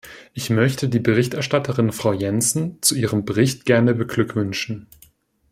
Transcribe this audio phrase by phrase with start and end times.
[0.33, 4.87] Ich möchte die Berichterstatterin Frau Jensen zu ihrem Bericht gerne beglückwünschen.